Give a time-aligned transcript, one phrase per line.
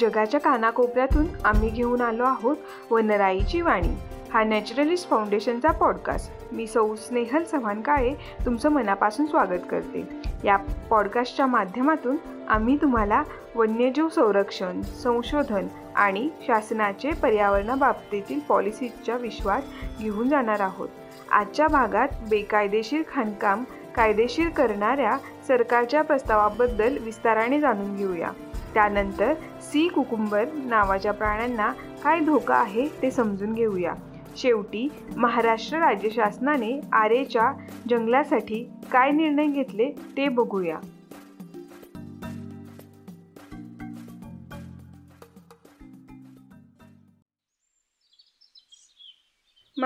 [0.00, 2.56] जगाच्या कानाकोपऱ्यातून आम्ही घेऊन आलो आहोत
[2.90, 3.96] वनराईची वाणी.
[4.34, 6.32] हा नॅचरलिस्ट फाउंडेशनचा पॉडकास्ट.
[6.52, 8.14] मी सौ स्नेहल चव्हाण काळे
[8.44, 10.08] तुमचं मनापासून स्वागत करते.
[10.44, 10.56] या
[10.90, 12.16] पॉडकास्टच्या माध्यमातून
[12.48, 13.22] आम्ही तुम्हाला
[13.54, 15.66] वन्यजीव संरक्षण संशोधन
[15.96, 19.64] आणि शासनाचे पर्यावरणाबाबतीतील पॉलिसीच्या विश्वास
[20.00, 20.88] घेऊन जाणार आहोत.
[21.32, 23.64] आजच्या भागात बेकायदेशीर खाणकाम
[23.96, 25.16] कायदेशीर करणाऱ्या
[25.48, 28.30] सरकारच्या प्रस्तावाबद्दल विस्ताराने जाणून घेऊया.
[28.74, 29.88] त्यानंतर सी.
[29.88, 31.72] कुकुंबर नावाच्या प्राण्यांना
[32.04, 33.92] काय धोका आहे ते समजून घेऊया.
[34.36, 37.52] शेवटी महाराष्ट्र राज्य शासनाने आरेच्या
[37.90, 40.76] जंगलासाठी काय निर्णय घेतले ते बघूया.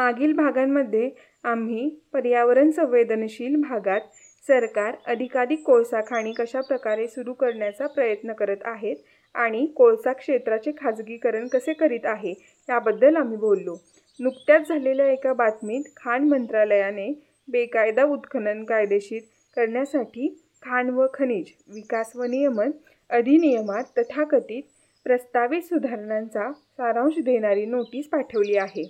[0.01, 1.09] मागील भागांमध्ये
[1.45, 4.01] आम्ही पर्यावरण संवेदनशील भागात
[4.45, 8.97] सरकार अधिकाधिक कोळसा खाणी कशा प्रकारे सुरू करण्याचा प्रयत्न करत आहेत
[9.35, 12.33] आणि कोळसा क्षेत्राचे खाजगीकरण कसे करीत आहे
[12.69, 13.77] याबद्दल आम्ही बोललो.
[14.21, 17.09] नुकत्याच झालेल्या एका बातमीत खाण मंत्रालयाने
[17.49, 19.21] बेकायदा उत्खनन कायदेशीर
[19.57, 20.29] करण्यासाठी
[20.63, 22.71] खाण व खनिज विकास व नियमन
[23.11, 24.63] अधिनियमात तथाकथित
[25.07, 28.89] प्रस्तावित सुधारणांचा सारांश देणारी नोटीस पाठवली आहे.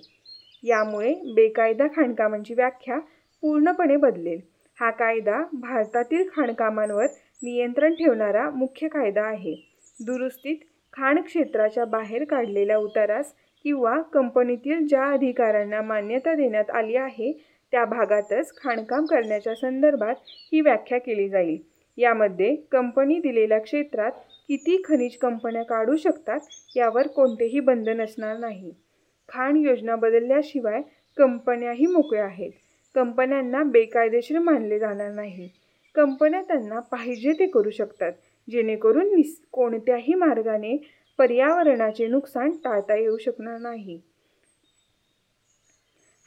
[0.63, 2.99] यामुळे बेकायदा खाणकामांची व्याख्या
[3.43, 4.39] पूर्णपणे बदलेल.
[4.77, 7.05] हा कायदा भारतातील खाणकामांवर
[7.43, 9.55] नियंत्रण ठेवणारा मुख्य कायदा आहे.
[9.99, 10.57] दुरुस्तीत
[10.93, 13.33] खाण क्षेत्राच्या बाहेर काढलेल्या उतारास
[13.65, 17.31] किंवा कंपनीतील ज्या अधिकाऱ्यांना मान्यता देण्यात आली आहे
[17.71, 20.15] त्या भागातच खाणकाम करण्याच्या संदर्भात
[20.53, 21.57] ही व्याख्या केली जाईल.
[21.97, 24.11] यामध्ये कंपनी दिलेल्या क्षेत्रात
[24.47, 26.39] किती खनिज कंपन्या काढू शकतात
[26.75, 28.71] यावर कोणतेही बंधन असणार नाही.
[29.31, 30.81] खाण योजना बदलल्याशिवाय
[31.17, 32.51] कंपन्याही मोकळ्या आहेत.
[32.95, 35.49] कंपन्यांना बेकायदेशीर मानले जाणार नाही.
[35.95, 38.11] कंपन्या त्यांना पाहिजे ते करू शकतात
[38.47, 40.77] जेणेकरून निस कोणत्याही मार्गाने
[41.17, 43.99] पर्यावरणाचे नुकसान टाळता येऊ शकणार नाही.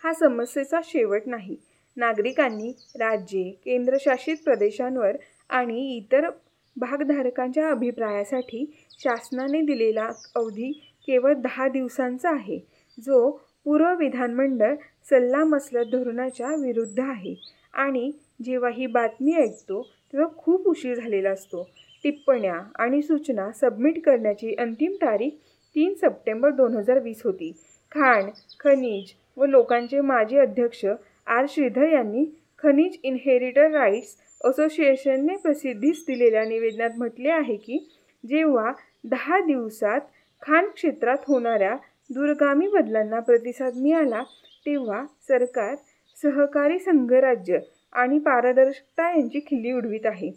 [0.05, 1.57] हा समस्येचा शेवट नाही.
[1.97, 5.17] नागरिकांनी राज्ये केंद्रशासित प्रदेशांवर
[5.51, 6.29] आणि इतर
[6.77, 8.65] भागधारकांच्या अभिप्रायासाठी
[8.99, 10.73] शासनाने दिलेला अवधी
[11.07, 12.59] केवळ दहा दिवसांचा आहे.
[12.99, 13.31] जो
[13.67, 14.75] पूर्व विधानमंडळ
[15.11, 17.35] सल्लामसलत धोरणाच्या विरुद्ध आहे.
[17.75, 18.11] आणि
[18.45, 19.83] जेव्हा ही बातमी ऐकतो
[20.13, 21.63] तेव्हा खूप उशीर झालेला असतो.
[22.05, 25.31] टिप्पण्या आणि सूचना सबमिट करण्याची अंतिम तारीख
[25.77, 27.53] तीन सप्टेंबर दोन हजार वीस होती.
[27.93, 31.47] खाण खनिज व लोकांचे माजी अध्यक्ष आर.
[31.49, 32.25] श्रीधर यांनी
[32.63, 37.79] खनिज इनहेरिटर राईट्स असोसिएशनने प्रसिद्धीस दिलेल्या निवेदनात म्हटले आहे की
[38.25, 38.73] जेव्हा
[39.05, 40.01] दहा दिवसात
[40.43, 41.77] खाण क्षेत्रात होणाऱ्या
[42.11, 44.23] दूरगामी बदलांना प्रतिसाद मिळाला
[44.67, 45.75] तेव्हा सरकार
[46.23, 47.59] सहकारी संघराज्य
[47.93, 50.31] आणि पारदर्शकता यांची खिल्ली उडवीत आहे.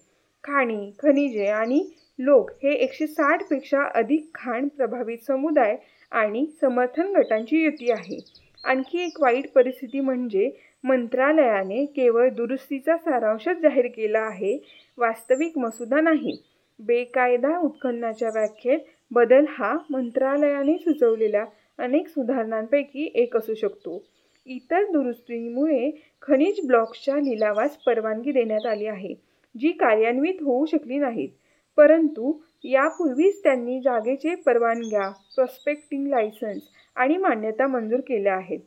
[0.43, 1.83] खाणी खनिजे आणि
[2.19, 5.75] लोक हे एकशे साठपेक्षा अधिक खाण प्रभावित समुदाय
[6.11, 8.19] आणि समर्थन गटांची युती आहे.
[8.63, 10.49] आणखी एक वाईट परिस्थिती म्हणजे
[10.83, 14.57] मंत्रालयाने केवळ दुरुस्तीचा सारांशच जाहीर केला आहे
[14.97, 16.37] वास्तविक मसुदा नाही.
[16.79, 18.79] बेकायदा उत्खननाच्या व्याख्येत
[19.11, 21.45] बदल हा मंत्रालयाने सुचवलेल्या
[21.79, 24.03] अनेक सुधारणांपैकी एक असू शकतो.
[24.47, 25.89] इतर दुरुस्तीमुळे
[26.21, 29.13] खनिज ब्लॉक्सच्या लिलावास परवानगी देण्यात आली आहे
[29.55, 31.29] जी कार्यान्वित होऊ शकली नाहीत.
[31.77, 32.31] परंतु
[32.63, 38.59] यापूर्वीच त्यांनी जागेचे परवानग्या प्रॉस्पेक्टिंग लायसन्स आणि मान्यता मंजूर केल्या आहेत.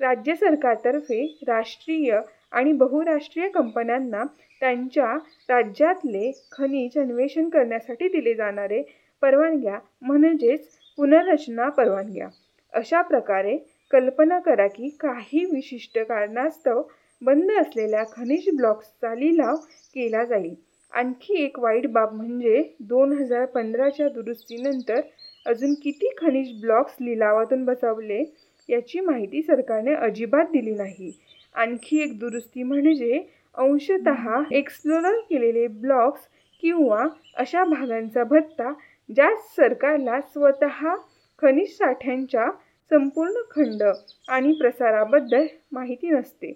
[0.00, 2.18] राज्य सरकारतर्फे राष्ट्रीय
[2.52, 4.24] आणि बहुराष्ट्रीय कंपन्यांना
[4.62, 5.12] त्यांच्या
[5.48, 8.82] राज्यातले खनिज अन्वेषण करण्यासाठी दिले जाणारे
[9.22, 10.68] परवानग्या म्हणजेच
[10.98, 12.28] पुनर्रचना परवानग्या.
[12.72, 13.56] अशा प्रकारे
[13.90, 16.82] कल्पना करा की काही विशिष्ट कारणास्तव
[17.22, 19.56] बंद असलेल्या खनिज ब्लॉक्सचा लिलाव
[19.94, 20.54] केला जाईल.
[20.92, 25.00] आणखी एक वाईट बाब म्हणजे दोन हजार पंधराच्या दुरुस्तीनंतर
[25.46, 28.22] अजून किती खनिज ब्लॉक्स लिलावातून बसवले
[28.68, 31.10] याची माहिती सरकारने अजिबात दिली नाही.
[31.54, 33.20] आणखी एक दुरुस्ती म्हणजे
[33.54, 34.08] अंशत
[34.52, 36.20] एक्सप्लोर केलेले ब्लॉक्स
[36.62, 37.06] किंवा
[37.36, 38.72] अशा भागांचा भत्ता
[39.14, 40.94] ज्या सरकारला स्वतः
[41.38, 42.50] खनिज साठ्यांच्या
[42.90, 43.82] संपूर्ण खंड
[44.28, 46.52] आणि प्रसाराबद्दल माहिती नसते.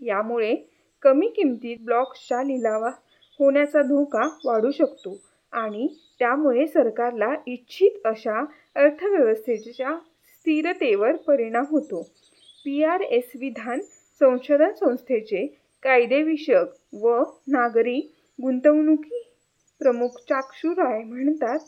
[0.00, 0.54] यामुळे
[1.02, 2.90] कमी किमतीत ब्लॉक्सच्या लिलावा
[3.38, 5.16] होण्याचा धोका वाढू शकतो
[5.52, 5.86] आणि
[6.18, 8.44] त्यामुळे सरकारला इच्छित अशा
[8.76, 9.96] अर्थव्यवस्थेच्या
[10.32, 12.02] स्थिरतेवर परिणाम होतो.
[12.64, 13.80] पी आर एस विधान
[14.20, 15.46] संशोधन संस्थेचे
[15.82, 18.00] कायदेविषयक व नागरी
[18.42, 19.25] गुंतवणुकी
[19.80, 21.58] प्रमुख चाक्षुराय म्हणतात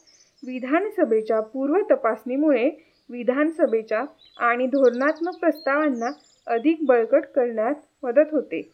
[0.42, 2.68] विधानसभेच्या पूर्व तपासणीमुळे
[3.10, 4.02] विधानसभेच्या
[4.36, 6.10] आणि धोरणात्मक प्रस्तावांना
[6.46, 8.70] अधिक बळकट करण्यात मदत होते.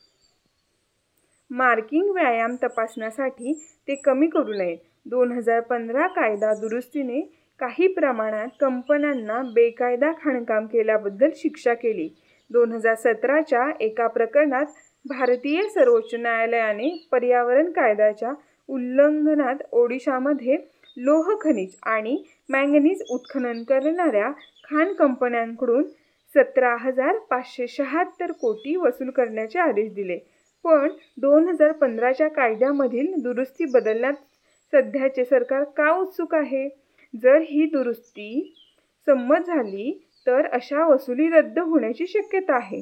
[1.51, 3.53] मार्किंग व्यायाम तपासण्यासाठी
[3.89, 4.77] ते कमी करू नये.
[5.07, 7.21] दोन हजार पंधरा कायदा दुरुस्तीने
[7.61, 12.09] काही प्रमाणात कंपन्यांना बेकायदा खाणकाम केल्याबद्दल शिक्षा केली.
[12.51, 14.67] दोन हजार सतराच्या एका प्रकरणात
[15.05, 18.33] भारतीय सर्वोच्च न्यायालयाने पर्यावरण कायद्याच्या
[18.69, 20.57] उल्लंघनात ओडिशामध्ये
[20.97, 24.31] लोह खनिज आणि मॅंगनीज उत्खनन करणाऱ्या
[24.65, 25.83] खाण कंपन्यांकडून
[26.35, 30.19] सतरा हजार पाचशे शहात्तर कोटी वसूल करण्याचे आदेश दिले.
[30.65, 34.15] पण दोन हजार पंधराच्या कायद्यामधील दुरुस्ती बदलण्यात
[34.73, 36.69] सध्याचे सरकार का उत्सुक आहे?
[37.23, 38.55] जर ही दुरुस्ती
[39.07, 42.81] संमत झाली तर अशा वसुली रद्द होण्याची शक्यता आहे.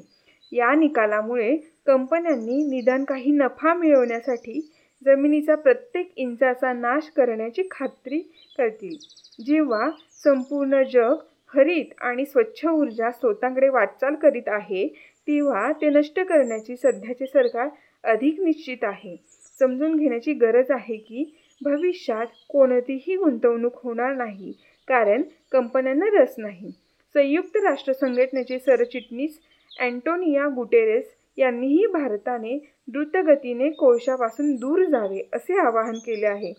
[0.52, 1.56] या निकालामुळे
[1.86, 4.72] कंपन्यांनी निदान काही नफा मिळवण्यासाठी
[5.06, 8.18] जमिनीचा प्रत्येक इंचाचा नाश करण्याची खात्री
[8.58, 8.96] करतील.
[9.44, 9.90] जेव्हा
[10.24, 11.14] संपूर्ण जग
[11.54, 14.86] हरित आणि स्वच्छ ऊर्जा स्रोतांकडे वाटचाल करीत आहे
[15.28, 17.68] तेव्हा ते नष्ट करण्याची सध्याचे सरकार
[18.04, 19.16] अधिक निश्चित आहे.
[19.60, 21.24] समजून घेण्याची गरज आहे की
[21.60, 24.52] भविष्यात कोणतीही गुंतवणूक होणार नाही
[24.88, 25.22] कारण
[25.52, 26.70] कंपन्यांना रस नाही.
[27.14, 29.38] संयुक्त राष्ट्र संघटनेचे सरचिटणीस
[29.80, 31.04] अँटोनिया गुटेरेस
[31.38, 36.52] यांनीही भारताने द्रुतगतीने कोळशापासून दूर जावे असे आवाहन केले आहे.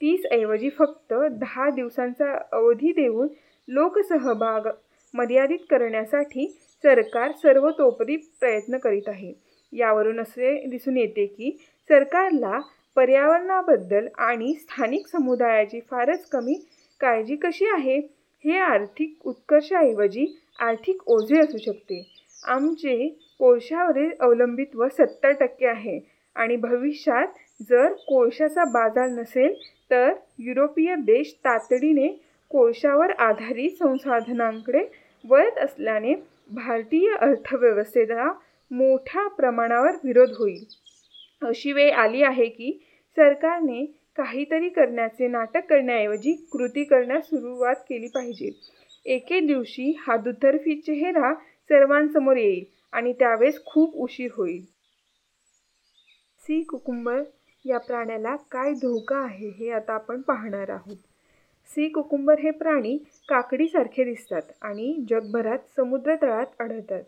[0.00, 3.28] तीस ऐवजी फक्त दहा दिवसांचा अवधी देऊन
[3.68, 4.68] लोकसहभाग
[5.14, 6.46] मर्यादित करण्यासाठी
[6.82, 9.32] सरकार सर्वतोपरी प्रयत्न करीत आहे.
[9.72, 11.56] यावरून असे दिसून येते की
[11.88, 12.60] सरकारला
[12.96, 16.54] पर्यावरणाबद्दल आणि स्थानिक समुदायाची फारच कमी
[17.00, 17.98] काळजी कशी आहे
[18.44, 20.26] हे आर्थिक उत्कर्षाऐवजी
[20.60, 22.02] आर्थिक ओझे असू शकते.
[22.44, 25.98] आमचे कोळशावरील अवलंबित्व सत्तर टक्के आहे.
[26.36, 27.26] आणि भविष्यात
[27.70, 29.54] जर कोळशाचा बाजार नसेल
[29.90, 32.08] तर युरोपीय देश तातडीने
[32.50, 34.84] कोळशावर आधारित संसाधनांकडे
[35.28, 36.14] वळत असल्याने
[36.50, 38.32] भारतीय अर्थव्यवस्थेला
[38.70, 40.64] मोठ्या प्रमाणावर विरोध होईल.
[41.42, 42.84] अशी वेळ आली आहे की
[43.16, 43.84] सरकारने
[44.16, 48.50] काहीतरी करण्याचे नाटक करण्याऐवजी कृती करण्यास सुरुवात केली पाहिजे.
[49.04, 51.34] एके दिवशी हा दुतर्फी चेहरा
[51.68, 52.75] सर्वांसमोर येईल.
[52.96, 54.64] आणि त्यावेळेस खूप उशीर होईल.
[56.44, 57.22] सी कुकुंबर
[57.64, 60.96] या प्राण्याला काय धोका आहे हे आता आपण पाहणार आहोत.
[61.70, 62.96] सी कुकुंबर हे प्राणी
[63.28, 67.02] काकडीसारखे दिसतात आणि जगभरात समुद्रतळात आढळतात.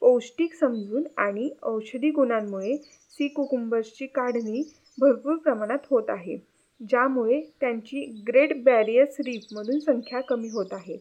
[0.00, 2.76] पौष्टिक समजून आणि औषधी गुणांमुळे
[3.12, 4.62] सी कुकुंबर्सची काढणी
[4.98, 6.36] भरपूर प्रमाणात होत आहे
[6.80, 10.96] ज्यामुळे त्यांची ग्रेट बॅरियर्स रीफमधून संख्या कमी होत आहे.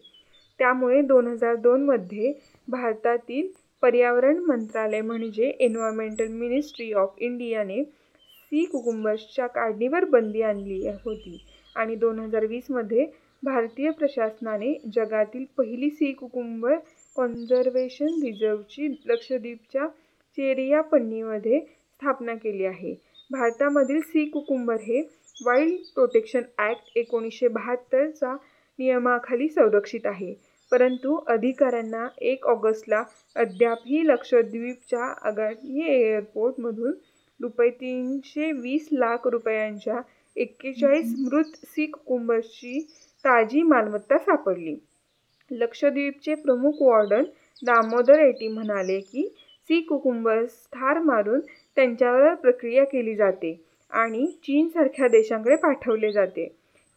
[0.60, 2.34] त्यामुळे दोन हजार दोनमध्ये
[2.68, 3.48] भारतातील
[3.84, 11.38] पर्यावरण मंत्रालय म्हणजे एन्व्हायरमेंटल मिनिस्ट्री ऑफ इंडियाने सी कुकुंबर्सच्या काढणीवर बंदी आणली होती.
[11.76, 13.06] आणि दोन हजार वीसमध्ये
[13.44, 16.76] भारतीय प्रशासनाने जगातील पहिली सी कुकुंबर
[17.16, 19.88] कॉन्झर्वेशन रिझर्वची लक्षद्वीपच्या
[20.38, 22.94] चेरिया पन्नीमध्ये स्थापना केली आहे.
[23.32, 25.02] भारतामधील सी कुकुंबर हे
[25.38, 28.36] वाईल्ड प्रोटेक्शन ॲक्ट एकोणीसशे बहात्तरचा
[28.80, 30.34] नियमाखाली संरक्षित आहे.
[30.72, 33.04] परंतु अधिकाऱ्यांना एक ऑगस्टला
[33.36, 36.94] अद्यापही लक्षद्वीपच्या अगाटी एअरपोर्टमधून
[37.40, 40.00] रुपये तीनशे वीस लाख रुपयांच्या
[40.36, 42.80] एक्केचाळीस मृत सी कुकुंबर्सची
[43.26, 44.76] ताजी मालमत्ता सापडली.
[45.52, 47.24] लक्षद्वीपचे प्रमुख वॉर्डन
[47.62, 49.28] दामोदर एटी म्हणाले की
[49.70, 51.40] सी कुकुंबर्स ठार मारून
[51.78, 53.60] त्यांच्यावर प्रक्रिया केली जाते
[53.92, 56.48] आणि चीनसारख्या देशांकडे पाठवले जाते.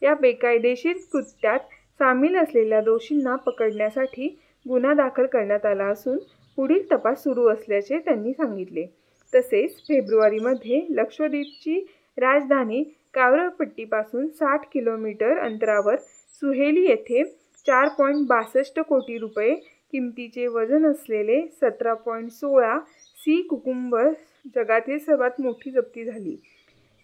[0.01, 1.59] या बेकायदेशीर कृत्यात
[2.01, 4.27] सामील असलेल्या दोषींना पकडण्यासाठी
[4.65, 6.17] गुन्हा दाखल करण्यात आला असून
[6.57, 8.85] पुढील तपास सुरू असल्याचे त्यांनी सांगितले.
[9.33, 11.77] तसेच फेब्रुवारीमध्ये लक्षद्वीपची
[12.17, 15.95] राजधानी कावरपट्टीपासून साठ किलोमीटर अंतरावर
[16.41, 17.23] सुहेली येथे
[17.67, 19.53] चार पॉईंट बासष्ट कोटी रुपये
[19.93, 22.77] किमतीचे वजन असलेले सतरा पॉईंट सोळा
[23.17, 24.09] सी कुकुंबर
[24.55, 26.35] जगातील सर्वात मोठी जप्ती झाली.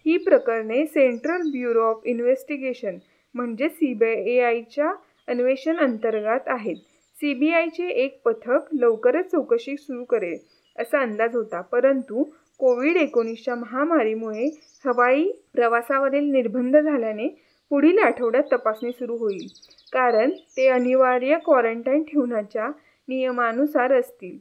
[0.06, 2.96] ही प्रकरणे सेंट्रल ब्युरो ऑफ इन्व्हेस्टिगेशन
[3.34, 4.92] म्हणजे सी बी ए आयच्या
[5.28, 6.76] अन्वेषण अंतर्गत आहेत.
[7.16, 10.38] सी बी आयचे एक पथक लवकरच चौकशी सुरू करेल
[10.76, 11.60] असा अंदाज होता.
[11.60, 12.22] परंतु
[12.60, 14.46] कोविड एकोणीसच्या महामारीमुळे
[14.84, 17.28] हवाई प्रवासावरील निर्बंध झाल्याने
[17.70, 19.46] पुढील आठवड्यात तपासणी सुरू होईल.
[19.92, 22.68] कारण ते अनिवार्य क्वारंटाईन ठेवण्याच्या
[23.08, 24.38] नियमानुसार असतील.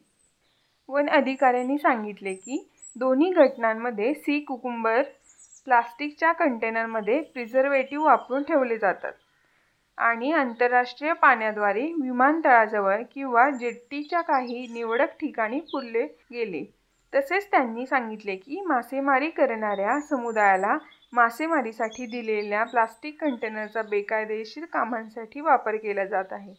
[0.90, 5.02] वन अधिकाऱ्यांनी सांगितले की दोन्ही घटनांमध्ये सी कुकुंबर
[5.68, 9.14] प्लास्टिकच्या कंटेनरमध्ये प्रिझर्वेटिव्ह वापरून ठेवले जातात
[9.98, 16.64] आणि आंतरराष्ट्रीय पाण्याद्वारे विमानतळाजवळ किंवा जेट्टीच्या काही निवडक ठिकाणी पुरले गेले.
[17.14, 20.78] तसेच त्यांनी सांगितले की मासेमारी करणाऱ्या समुदायाला
[21.14, 26.54] मासेमारीसाठी दिलेल्या प्लास्टिक कंटेनरचा बेकायदेशीर कामांसाठी वापर केला जात आहे.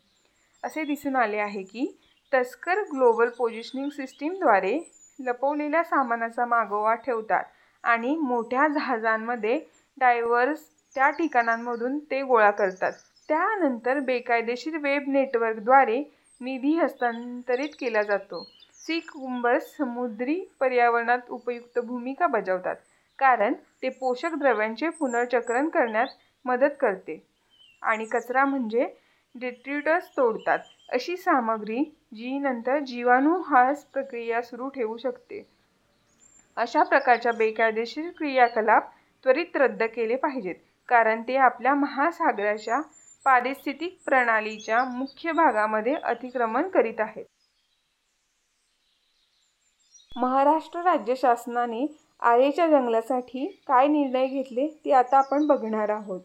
[0.62, 1.92] असे दिसून आले आहे की
[2.32, 4.78] तस्कर ग्लोबल पोझिशनिंग सिस्टीमद्वारे
[5.18, 7.44] लपवलेल्या सामानाचा मागोवा ठेवतात
[7.85, 9.58] आणि मोठ्या जहाजांमध्ये
[9.99, 10.61] डायव्हर्स
[10.97, 12.92] त्या ठिकाणांमधून ते गोळा करतात.
[13.28, 16.02] त्यानंतर बेकायदेशीर वेब नेटवर्कद्वारे
[16.40, 18.42] निधी हस्तांतरित केला जातो.
[18.76, 22.76] सी कुंबर्स समुद्री पर्यावरणात उपयुक्त भूमिका बजावतात
[23.18, 26.06] कारण ते पोषक द्रव्यांचे पुनर्चक्रण करण्यात
[26.44, 27.23] मदत करते.
[27.82, 28.87] आणि कचरा म्हणजे
[29.35, 30.58] डेट्रिटस तोडतात
[30.88, 31.82] अशी सामग्री
[32.14, 35.42] जी नंतर जीवाणूहास प्रक्रिया सुरू ठेवू शकते.
[36.58, 38.90] अशा प्रकारच्या बेकायदेशीर क्रियाकलाप
[39.24, 40.54] त्वरित रद्द केले पाहिजेत.
[40.88, 42.80] कारण ते आपल्या महासागराच्या
[43.26, 47.24] पारिस्थितिक प्रणालीच्या मुख्य भागामध्ये अतिक्रमण करीत आहेत.
[50.16, 51.86] महाराष्ट्र राज्य शासनाने
[52.22, 56.20] आरेच्या जंगलासाठी काय निर्णय घेतले ते आता आपण बघणार आहोत.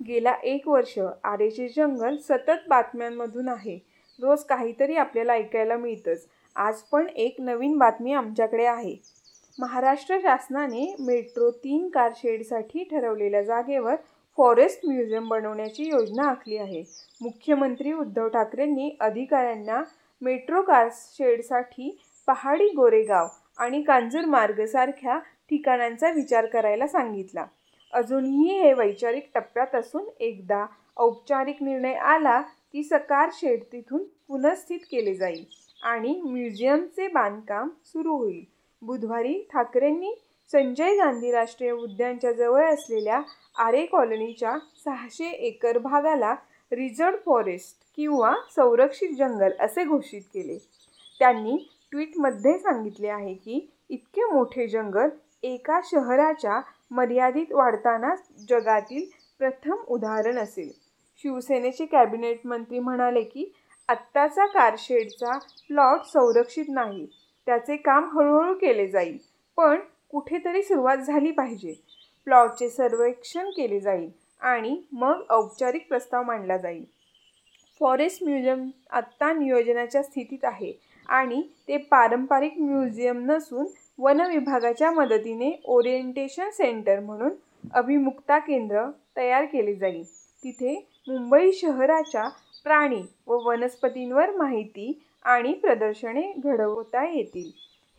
[0.00, 3.78] गेला एक वर्ष आरेचे जंगल सतत बातम्यांमधून आहे.
[4.18, 6.26] रोज काहीतरी आपल्याला ऐकायला मिळतंच.
[6.56, 8.96] आज पण एक नवीन बातमी आमच्याकडे आहे.
[9.58, 13.94] महाराष्ट्र शासनाने मेट्रो तीन कारशेडसाठी ठरवलेल्या जागेवर
[14.38, 16.82] फॉरेस्ट म्युझियम बनवण्याची योजना आखली आहे.
[17.22, 19.82] मुख्यमंत्री उद्धव ठाकरेंनी अधिकाऱ्यांना
[20.22, 21.96] मेट्रो कारशेडसाठी
[22.28, 25.18] पहाडी गोरेगाव आणि कांजूरमार्ग सारख्या
[25.50, 27.44] ठिकाणांचा विचार करायला सांगितला.
[27.92, 30.64] अजूनही हे वैचारिक टप्प्यात असून एकदा
[30.96, 32.40] औपचारिक निर्णय आला
[32.72, 35.44] की सकार शेड तिथून पुनर्स्थित केले जाईल
[35.82, 38.44] आणि म्युझियमचे बांधकाम सुरू होईल.
[38.82, 40.14] बुधवारी ठाकरेंनी
[40.52, 43.20] संजय गांधी राष्ट्रीय उद्यानच्या जवळ असलेल्या
[43.64, 46.34] आरे कॉलनीच्या सहाशे एकर भागाला
[46.72, 50.58] रिझर्व फॉरेस्ट किंवा संरक्षित जंगल असे घोषित केले.
[51.18, 51.56] त्यांनी
[51.90, 55.08] ट्विटमध्ये सांगितले आहे की इतके मोठे जंगल
[55.42, 56.60] एका शहराच्या
[56.90, 58.14] मर्यादित वाढताना
[58.48, 59.04] जगातील
[59.38, 60.70] प्रथम उदाहरण असेल.
[61.24, 63.50] शिवसेनेचे कॅबिनेट मंत्री म्हणाले की
[63.88, 65.36] आत्ताचा कारशेडचा
[65.68, 67.06] प्लॉट संरक्षित नाही.
[67.46, 69.16] त्याचे काम हळूहळू केले जाईल
[69.58, 69.78] पण
[70.10, 71.72] कुठेतरी सुरुवात झाली पाहिजे.
[72.26, 74.08] प्लॉटचे सर्वेक्षण केले जाईल
[74.40, 76.84] आणि मग औपचारिक प्रस्ताव मांडला जाईल.
[77.80, 80.72] फॉरेस्ट म्युझियम आत्ता नियोजनाच्या स्थितीत आहे
[81.08, 83.66] आणि ते पारंपरिक म्युझियम नसून
[83.98, 87.34] वन विभागाच्या मदतीने ओरिएंटेशन सेंटर म्हणून
[87.74, 88.84] अभिमुक्ता केंद्र
[89.16, 90.02] तयार केले जाईल.
[90.42, 90.74] तिथे
[91.08, 92.26] मुंबई शहराच्या
[92.64, 94.92] प्राणी व वनस्पतींवर माहिती
[95.24, 97.50] आणि प्रदर्शने घडवता येतील.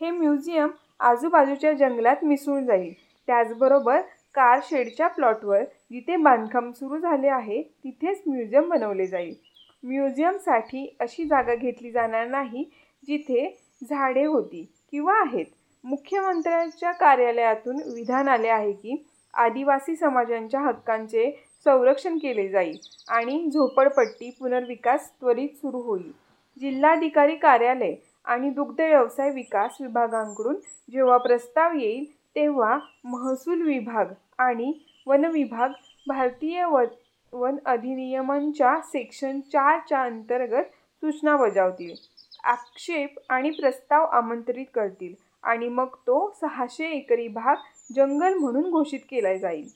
[0.01, 2.93] हे म्युझियम आजूबाजूच्या जंगलात मिसळून जाईल.
[3.27, 4.01] त्याचबरोबर
[4.35, 9.33] कार शेडच्या प्लॉटवर जिथे बांधकाम सुरू झाले आहे तिथेच म्युझियम बनवले जाईल.
[9.83, 12.63] म्युझियमसाठी अशी जागा घेतली जाणार नाही
[13.07, 13.49] जिथे
[13.89, 15.45] झाडे होती किंवा आहेत.
[15.83, 21.29] मुख्यमंत्र्यांच्या कार्यालयातून विधान आले आहे की आदिवासी समाजांच्या हक्कांचे
[21.65, 26.11] संरक्षण केले जाईल आणि झोपडपट्टी पुनर्विकास त्वरित सुरू होईल.
[26.61, 30.55] जिल्हाधिकारी कार्यालय आणि दुग्ध व्यवसाय विकास विभागांकडून
[30.91, 34.71] जेव्हा प्रस्ताव येईल तेव्हा महसूल विभाग आणि
[35.07, 35.69] वन विभाग
[36.07, 36.83] भारतीय व
[37.33, 40.63] वन अधिनियमांच्या सेक्शन चारच्या अंतर्गत
[41.03, 41.93] सूचना बजावतील
[42.43, 45.13] आक्षेप आणि प्रस्ताव आमंत्रित करतील
[45.43, 47.55] आणि मग तो सहाशे एकरी भाग
[47.95, 49.67] जंगल म्हणून घोषित केला जाईल.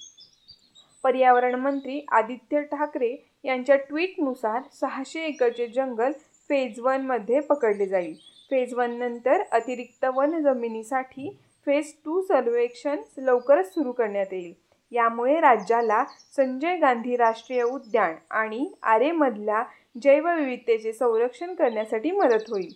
[1.04, 6.12] पर्यावरण मंत्री आदित्य ठाकरे यांच्या ट्विटनुसार सहाशे एकरचे जंगल
[6.50, 8.14] फेज वनमध्ये पकडले जाईल.
[8.50, 11.30] फेज वन नंतर अतिरिक्त वन जमिनीसाठी
[11.68, 14.54] फेज टू सर्वेक्षण लवकरच सुरू करण्यात येईल.
[14.92, 16.04] यामुळे राज्याला
[16.36, 19.64] संजय गांधी राष्ट्रीय उद्यान आणि आरेमधल्या
[20.04, 22.74] जैवविविधतेचे संरक्षण करण्यासाठी मदत होईल.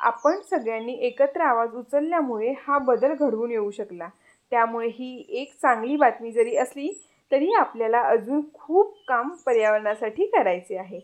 [0.00, 4.08] आपण सगळ्यांनी एकत्र आवाज उचलल्यामुळे हा बदल घडवून येऊ शकला.
[4.52, 6.88] त्यामुळे ही एक चांगली बातमी जरी असली
[7.32, 11.00] तरी आपल्याला अजून खूप काम पर्यावरणासाठी करायचे आहे.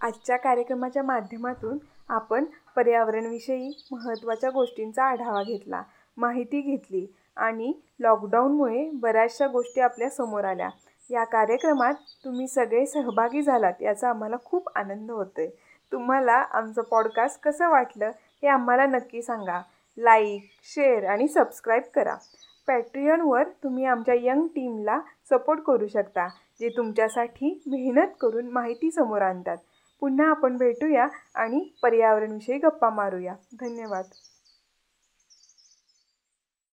[0.00, 1.78] आजच्या कार्यक्रमाच्या माध्यमातून
[2.08, 2.44] आपण
[2.76, 5.82] पर्यावरणविषयी महत्त्वाच्या गोष्टींचा आढावा घेतला
[6.16, 10.68] माहिती घेतली आणि लॉकडाऊनमुळे बऱ्याचशा गोष्टी आपल्यासमोर आल्या.
[11.10, 15.50] या कार्यक्रमात तुम्ही सगळे सहभागी झालात याचा आम्हाला खूप आनंद होतो आहे
[15.92, 18.10] तुम्हाला आमचं पॉडकास्ट कसं वाटलं
[18.42, 19.60] हे आम्हाला नक्की सांगा.
[19.98, 22.14] लाईक शेअर आणि सबस्क्राईब करा.
[22.66, 26.26] पॅट्रियनवर तुम्ही आमच्या यंग टीमला सपोर्ट करू शकता
[26.60, 29.56] जे तुमच्यासाठी मेहनत करून माहिती समोर आणतात.
[30.00, 33.34] पुन्हा आपण भेटूया आणि पर्यावरणविषयी गप्पा मारूया.
[33.60, 34.04] धन्यवाद.